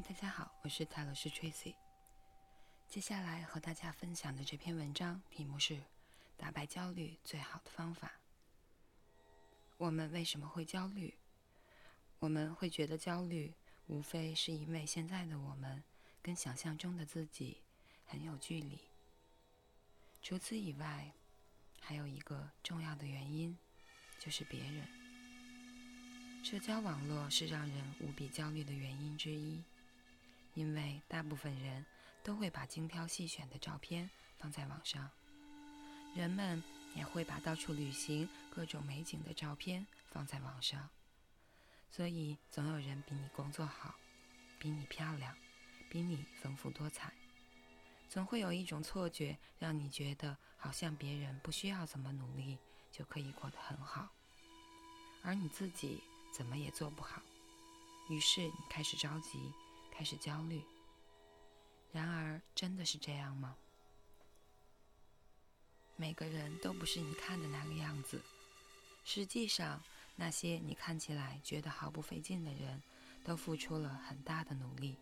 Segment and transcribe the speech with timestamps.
[0.00, 1.74] 大家好，我是泰勒斯 Tracy。
[2.86, 5.82] 接下来和大家分享的这篇文章题目是
[6.38, 8.12] “打败焦虑最好的方法”。
[9.76, 11.12] 我们为什么会焦虑？
[12.20, 13.52] 我们会觉得焦虑，
[13.88, 15.82] 无非是因为现在的我们
[16.22, 17.60] 跟想象中的自己
[18.06, 18.78] 很有距离。
[20.22, 21.12] 除此以外，
[21.80, 23.58] 还有一个重要的原因，
[24.20, 24.86] 就是别人。
[26.44, 29.60] 社交网络是让人无比焦虑的原因之一。
[30.58, 31.86] 因为大部分人
[32.24, 35.08] 都会把精挑细选的照片放在网上，
[36.16, 36.60] 人们
[36.96, 40.90] 也会把到处旅行、各种美景的照片放在网上，
[41.92, 43.94] 所以总有人比你工作好，
[44.58, 45.32] 比你漂亮，
[45.88, 47.12] 比你丰富多彩，
[48.08, 52.58] 总会有一种错觉，让你觉得好像别人不需要怎么努力
[52.90, 54.08] 就可以过得很好，
[55.22, 57.22] 而你自己怎么也做不好，
[58.10, 59.38] 于是你开始着急。
[59.98, 60.62] 开始焦虑。
[61.90, 63.56] 然而，真的是这样吗？
[65.96, 68.22] 每个人都不是你看的那个样子。
[69.04, 69.82] 实际上，
[70.14, 72.80] 那些你看起来觉得毫不费劲的人，
[73.24, 74.96] 都付出了很大的努力。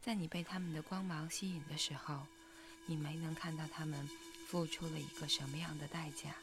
[0.00, 2.26] 在你被他们的光芒吸引的时候，
[2.86, 4.04] 你没能看到他们
[4.48, 6.34] 付出了一个什么样的代价。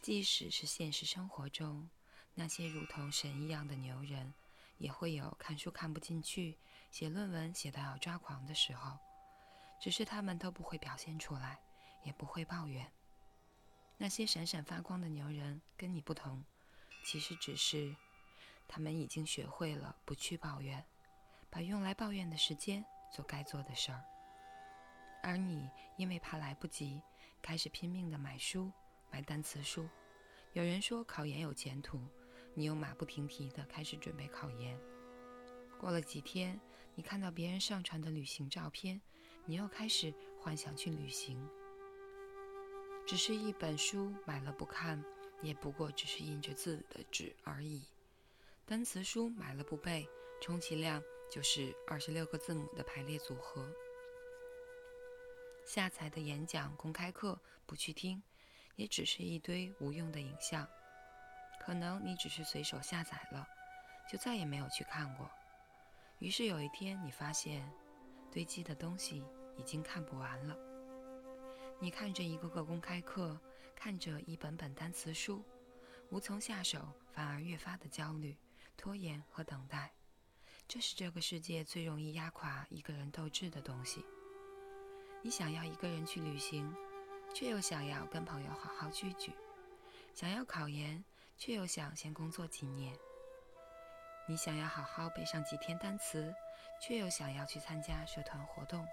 [0.00, 1.90] 即使是现实生活中，
[2.34, 4.32] 那些如同神一样的牛人。
[4.80, 6.58] 也会有看书看不进去、
[6.90, 8.98] 写论文写到要抓狂的时候，
[9.78, 11.60] 只是他们都不会表现出来，
[12.02, 12.90] 也不会抱怨。
[13.98, 16.42] 那些闪闪发光的牛人跟你不同，
[17.04, 17.94] 其实只是
[18.66, 20.82] 他们已经学会了不去抱怨，
[21.50, 24.02] 把用来抱怨的时间做该做的事儿。
[25.22, 27.02] 而你因为怕来不及，
[27.42, 28.72] 开始拼命的买书、
[29.10, 29.86] 买单词书。
[30.54, 32.00] 有人说考研有前途。
[32.54, 34.78] 你又马不停蹄地开始准备考研。
[35.78, 36.60] 过了几天，
[36.94, 39.00] 你看到别人上传的旅行照片，
[39.46, 41.48] 你又开始幻想去旅行。
[43.06, 45.02] 只是一本书买了不看，
[45.42, 47.82] 也不过只是印着字的纸而已。
[48.66, 50.06] 单词书买了不背，
[50.40, 53.68] 充其量就是二十六个字母的排列组合。
[55.64, 58.22] 下载的演讲公开课不去听，
[58.76, 60.68] 也只是一堆无用的影像。
[61.70, 63.46] 可能你只是随手下载了，
[64.10, 65.30] 就再也没有去看过。
[66.18, 67.64] 于是有一天，你发现
[68.28, 69.24] 堆积的东西
[69.56, 70.56] 已经看不完了。
[71.78, 73.40] 你看着一个个公开课，
[73.76, 75.44] 看着一本本单词书，
[76.08, 78.36] 无从下手，反而越发的焦虑、
[78.76, 79.92] 拖延和等待。
[80.66, 84.04] 这是这个世界最容易压垮一个人斗志的东西。
[85.22, 86.74] 你想要一个人去旅行，
[87.32, 89.32] 却又想要跟朋友好好聚聚。
[90.12, 91.04] 想要考研，
[91.40, 92.94] 却又想先工作几年；
[94.28, 96.34] 你想要好好背上几天单词，
[96.82, 98.86] 却又想要去参加社团活动。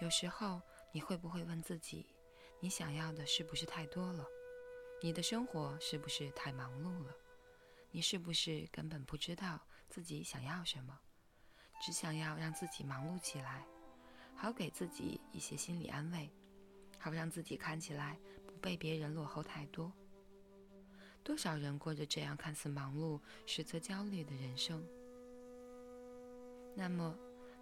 [0.00, 2.06] 有时候，你会不会问自己：
[2.60, 4.24] 你想要的是不是太多了？
[5.02, 7.14] 你的生活是不是太忙碌了？
[7.90, 9.60] 你是不是根本不知道
[9.90, 10.98] 自己想要什么，
[11.82, 13.66] 只想要让自己忙碌起来，
[14.34, 16.30] 好给自己一些心理安慰，
[16.98, 19.92] 好让自己看起来不被别人落后太多？
[21.30, 24.84] 多少人过着这样看似忙碌，实则焦虑的人生？
[26.74, 27.16] 那么，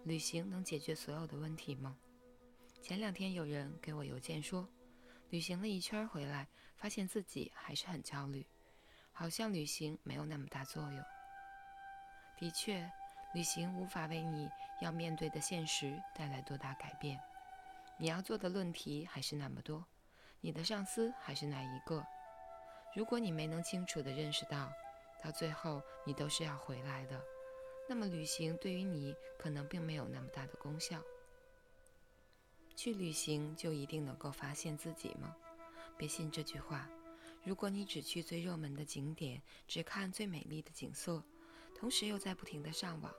[0.04, 1.94] 旅行能解决所有的问题吗？
[2.80, 4.66] 前两天有人给我邮件说，
[5.28, 8.46] 旅行了一圈回来，发现自己还是很焦虑，
[9.12, 11.04] 好像旅行没有那么大作用。
[12.38, 12.90] 的确，
[13.34, 14.48] 旅行无法为你
[14.80, 17.20] 要面对的现实带来多大改变，
[17.98, 19.84] 你要做的论题还是那么多，
[20.40, 22.02] 你的上司还是那一个。
[22.98, 24.72] 如果你没能清楚地认识到，
[25.22, 27.24] 到最后你都是要回来的，
[27.88, 31.00] 那么旅行对于你可能并没有那么大的功效。
[32.74, 35.36] 去旅行就一定能够发现自己吗？
[35.96, 36.88] 别信这句话。
[37.44, 41.22] 如果你只去最热门的景点，只看最美丽的景色，
[41.78, 43.14] 同时又在不停地上网，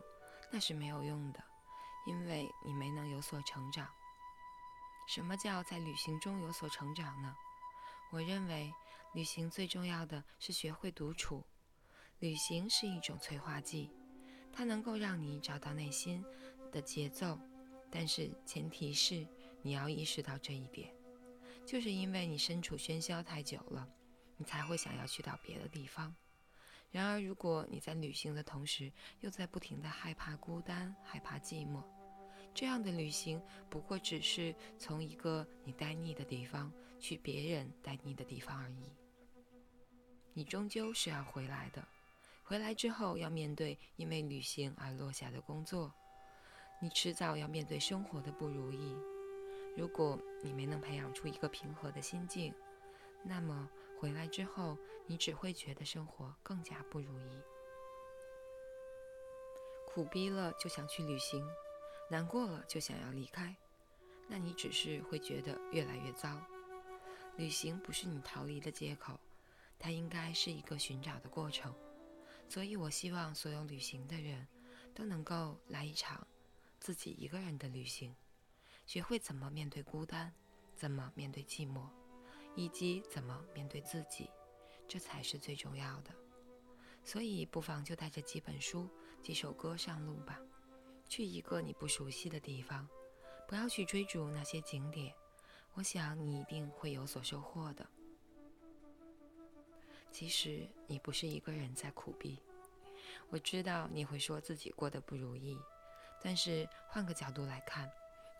[0.51, 1.41] 那是没有用的，
[2.05, 3.87] 因为你没能有所成长。
[5.07, 7.33] 什么叫在旅行中有所成长呢？
[8.11, 8.73] 我认为，
[9.13, 11.43] 旅行最重要的是学会独处。
[12.19, 13.89] 旅行是一种催化剂，
[14.51, 16.23] 它能够让你找到内心
[16.71, 17.39] 的节奏，
[17.89, 19.25] 但是前提是
[19.61, 20.93] 你要意识到这一点。
[21.65, 23.87] 就是因为你身处喧嚣太久了，
[24.37, 26.15] 你才会想要去到别的地方。
[26.91, 28.91] 然而，如果你在旅行的同时，
[29.21, 31.83] 又在不停地害怕孤单、害怕寂寞。
[32.53, 38.91] 这样的旅行不过只是从一个你待腻的地方去别人待腻的地方而已。
[40.33, 41.85] 你终究是要回来的，
[42.43, 45.91] 回来之后要面对因为旅行而落下的工作，
[46.81, 48.95] 你迟早要面对生活的不如意。
[49.75, 52.53] 如果你没能培养出一个平和的心境，
[53.23, 57.41] 那么回来之后你只会觉得生活更加不如意。
[59.87, 61.45] 苦逼了就想去旅行，
[62.09, 63.55] 难过了就想要离开，
[64.27, 66.39] 那你只是会觉得越来越糟。
[67.39, 69.17] 旅行不是你逃离的借口，
[69.79, 71.73] 它应该是一个寻找的过程。
[72.49, 74.45] 所以，我希望所有旅行的人
[74.93, 76.27] 都能够来一场
[76.81, 78.13] 自己一个人的旅行，
[78.85, 80.33] 学会怎么面对孤单，
[80.75, 81.87] 怎么面对寂寞，
[82.57, 84.29] 以及怎么面对自己，
[84.85, 86.13] 这才是最重要的。
[87.05, 88.89] 所以，不妨就带着几本书、
[89.23, 90.37] 几首歌上路吧，
[91.07, 92.85] 去一个你不熟悉的地方，
[93.47, 95.15] 不要去追逐那些景点，
[95.79, 97.87] 我想你一定会有所收获的。
[100.11, 102.37] 其实你不是一个人在苦逼，
[103.29, 105.57] 我知道你会说自己过得不如意，
[106.21, 107.89] 但是换个角度来看，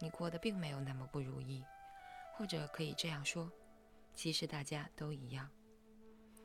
[0.02, 1.64] 你过得并没有那么不如意，
[2.36, 3.50] 或者可以这样说，
[4.14, 5.50] 其实大家都一样。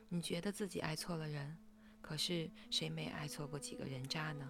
[0.07, 1.57] 你觉得自己爱错了人，
[2.01, 4.49] 可是谁没爱错过几个人渣呢？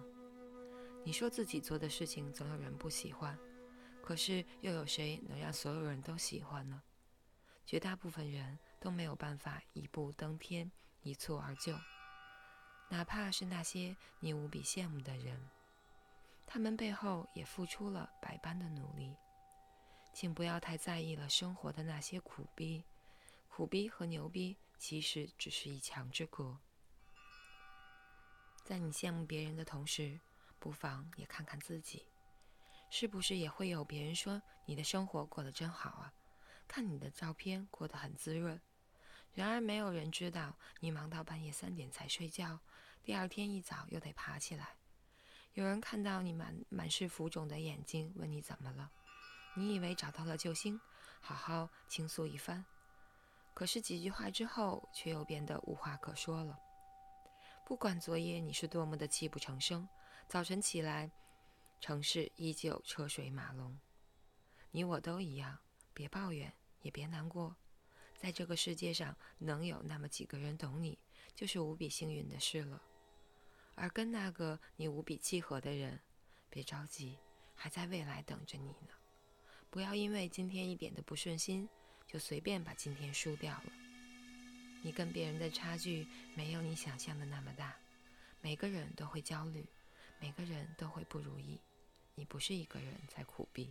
[1.02, 3.36] 你说自己做的事情总有人不喜欢，
[4.06, 6.80] 可是又有谁能让所有人都喜欢呢？
[7.66, 8.58] 绝大部分人。
[8.78, 10.70] 都没有办法一步登天、
[11.02, 11.76] 一蹴而就，
[12.88, 15.36] 哪怕是那些你无比羡慕的人，
[16.46, 19.16] 他们背后也付出了百般的努力。
[20.12, 22.84] 请不要太在意了生活的那些苦逼，
[23.48, 26.56] 苦逼和牛逼其实只是一墙之隔。
[28.62, 30.20] 在你羡慕别人的同时，
[30.60, 32.04] 不妨也看看自己，
[32.90, 36.12] 是不是也会有别人说你的生活过得真好啊？
[36.68, 38.60] 看你的照片过得很滋润。
[39.34, 42.58] 然而，没有人知道你忙到半夜三点才睡觉，
[43.02, 44.76] 第二天一早又得爬起来。
[45.52, 48.90] 有人看到你满满是浮肿的眼睛，问你怎么了？
[49.54, 50.80] 你以为找到了救星，
[51.20, 52.64] 好好倾诉一番。
[53.54, 56.58] 可是几句话之后，却又变得无话可说了。
[57.64, 59.88] 不管昨夜你是多么的泣不成声，
[60.28, 61.10] 早晨起来，
[61.80, 63.78] 城市依旧车水马龙。
[64.70, 65.58] 你我都一样，
[65.94, 66.52] 别抱怨，
[66.82, 67.56] 也别难过。
[68.16, 70.98] 在这个世界上，能有那么几个人懂你，
[71.34, 72.82] 就是无比幸运的事了。
[73.74, 76.00] 而跟那个你无比契合的人，
[76.48, 77.18] 别着急，
[77.54, 78.94] 还在未来等着你呢。
[79.68, 81.68] 不要因为今天一点的不顺心，
[82.06, 83.72] 就随便把今天输掉了。
[84.82, 87.76] 你跟别人的差距没有你想象的那么大。
[88.40, 89.66] 每个人都会焦虑，
[90.20, 91.58] 每个人都会不如意。
[92.14, 93.70] 你不是一个人在苦逼。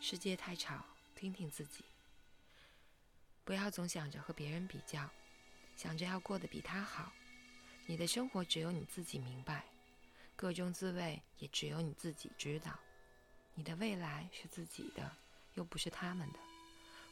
[0.00, 0.84] 世界太吵，
[1.14, 1.84] 听听自己。
[3.44, 5.08] 不要总想着和别人比较，
[5.76, 7.12] 想着要过得比他好。
[7.86, 9.64] 你的生活只有你自己明白，
[10.36, 12.78] 各种滋味也只有你自己知道。
[13.54, 15.16] 你的未来是自己的，
[15.54, 16.38] 又不是他们的，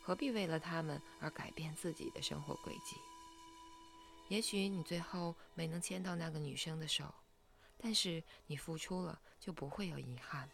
[0.02, 2.96] 何必为了他们而改变自己的生活轨迹？
[4.28, 7.14] 也许你最后没能牵到那个女生的手，
[7.78, 10.48] 但是你付出了，就不会有遗憾。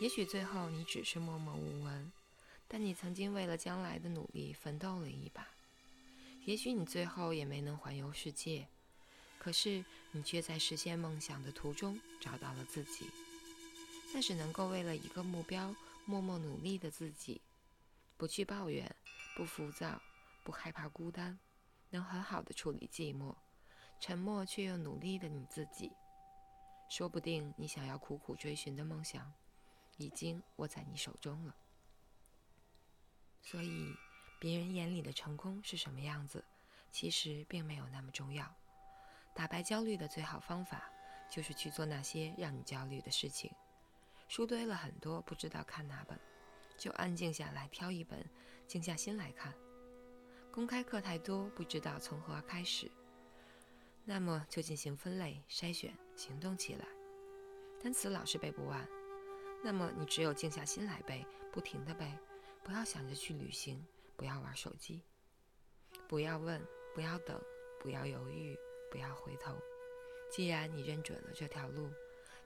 [0.00, 2.12] 也许最后你只是默默无闻，
[2.68, 5.48] 但你曾经为了将来的努力奋斗了一把。
[6.44, 8.68] 也许你最后也没能环游世界，
[9.38, 13.06] 可是你却在实现梦想的途中找到了自己。
[14.12, 15.74] 那是能够为了一个目标
[16.04, 17.40] 默默努力的自己，
[18.18, 18.94] 不去抱怨，
[19.36, 20.02] 不浮躁，
[20.42, 21.38] 不害怕孤单，
[21.94, 23.34] 能很好的处理寂寞，
[24.00, 25.92] 沉默却又努力的你自己。
[26.90, 29.32] 说不定你想要苦苦追寻的梦想。
[29.96, 31.54] 已经握在你手中了，
[33.40, 33.94] 所以
[34.40, 36.44] 别人眼里的成功是什么样子，
[36.90, 38.52] 其实并没有那么重要。
[39.36, 40.90] 打败焦虑的最好方法，
[41.30, 43.48] 就是去做那些让你焦虑的事情。
[44.26, 46.18] 书堆了很多，不知道看哪本，
[46.76, 48.28] 就安静下来挑一本，
[48.66, 49.54] 静下心来看。
[50.54, 52.88] 公开课太多，不知道从何开始，
[54.04, 56.86] 那么就进行分类筛选，行动起来。
[57.82, 58.88] 单词老是背不完。
[59.64, 62.08] 那么你只有静下心来背，不停的背，
[62.62, 63.84] 不要想着去旅行，
[64.16, 65.02] 不要玩手机，
[66.06, 67.42] 不要问，不要等，
[67.80, 68.56] 不要犹豫，
[68.92, 69.56] 不要回头。
[70.30, 71.90] 既然你认准了这条路，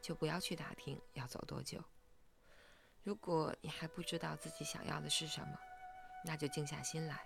[0.01, 1.85] 就不要去打听要走多久。
[3.03, 5.59] 如果你还不知道自己想要的是什么，
[6.25, 7.23] 那就静下心来。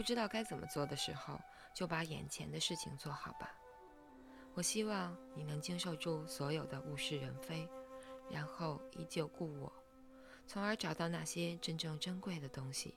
[0.00, 1.38] 不知道该怎么做的时候，
[1.74, 3.54] 就把眼前的事情做好吧。
[4.54, 7.68] 我希望你能经受住所有的物是人非。
[8.30, 9.70] 然后依旧故我，
[10.46, 12.96] 从而找到那些真正珍贵的东西。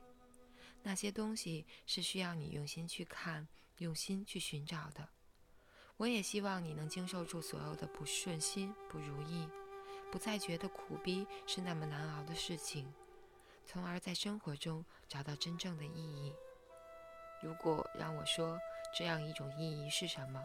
[0.82, 3.46] 那些东西是需要你用心去看、
[3.80, 5.10] 用心去寻找的。
[5.98, 9.46] 我也希望你能经受住所有的不顺心、不如意，
[10.10, 12.94] 不再觉得苦逼是那么难熬的事情，
[13.66, 16.34] 从而在生活中找到真正的意义。
[17.44, 18.58] 如果让我说
[18.96, 20.44] 这样一种意义是什么，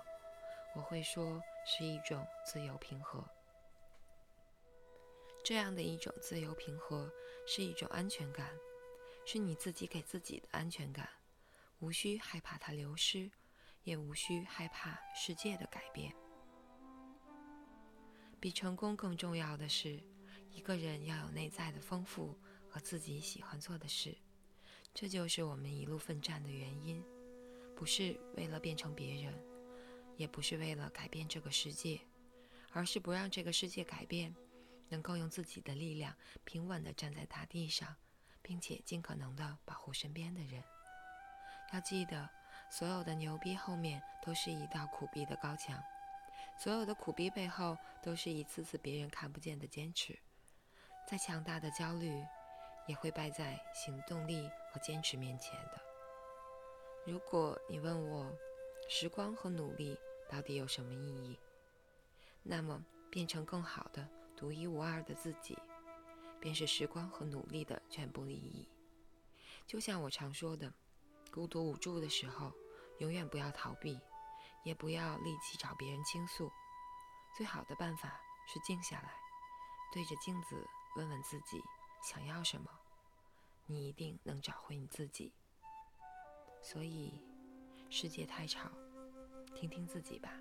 [0.74, 3.24] 我会说是一种自由平和。
[5.44, 7.10] 这样的一种自由平和
[7.46, 8.50] 是一种安全感，
[9.24, 11.08] 是你自己给自己的安全感，
[11.78, 13.30] 无需害怕它流失。
[13.84, 16.14] 也无需害怕世界的改变。
[18.38, 20.02] 比成功更重要的是，
[20.50, 22.38] 一个人要有内在的丰富
[22.68, 24.14] 和自己喜欢做的事。
[25.00, 27.00] 这就是我们一路奋战的原因，
[27.76, 29.32] 不是为了变成别人，
[30.16, 32.00] 也不是为了改变这个世界，
[32.72, 34.34] 而是不让这个世界改变，
[34.88, 36.12] 能够用自己的力量
[36.42, 37.94] 平稳地站在大地上，
[38.42, 40.60] 并且尽可能地保护身边的人。
[41.72, 42.28] 要记得。
[42.68, 45.80] 所有的牛逼后面都是一道苦逼的高墙，
[46.58, 50.18] 所有的苦逼背后都是一次次别人看不见的坚持。
[51.06, 52.22] 再强大的焦虑，
[52.88, 55.80] 也会败在行动力和坚持面前的。
[57.06, 58.36] 如果你问我，
[58.88, 59.96] 时光和努力
[60.28, 61.38] 到底有什么意义？
[62.42, 65.56] 那么，变成更好的、独一无二的自己，
[66.40, 68.68] 便是时光和努力的全部意义。
[69.66, 70.72] 就像我常说的。
[71.30, 72.50] 孤独无助的时候，
[73.00, 74.00] 永远不要逃避，
[74.64, 76.50] 也不要立即找别人倾诉。
[77.36, 79.12] 最好的办法是静下来，
[79.92, 80.66] 对着镜子
[80.96, 81.62] 问问自己
[82.02, 82.70] 想要什么，
[83.70, 85.32] 你一定能找回你自己。
[86.62, 87.20] 所以，
[87.90, 88.70] 世界太吵，
[89.54, 90.40] 听听自己吧。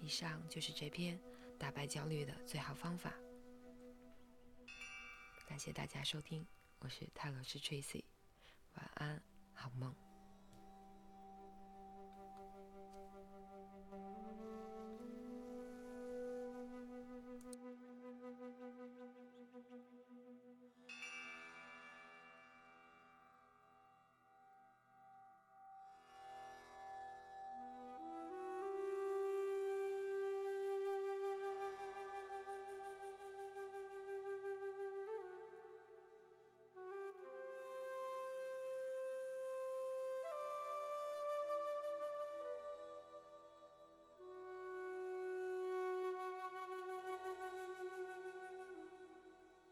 [0.00, 1.18] 以上就是这篇
[1.58, 3.14] 打败焦虑的最好方法。
[5.48, 6.46] 感谢大家收听。
[6.80, 8.04] 我是泰勒斯 Tracy，
[8.74, 9.22] 晚安，
[9.54, 10.07] 好梦。